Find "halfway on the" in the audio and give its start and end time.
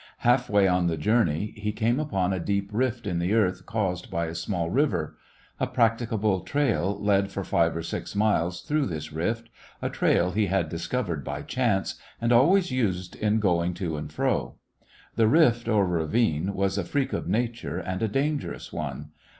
0.25-0.97